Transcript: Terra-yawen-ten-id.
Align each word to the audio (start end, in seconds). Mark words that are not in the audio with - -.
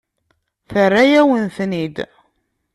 Terra-yawen-ten-id. 0.69 1.97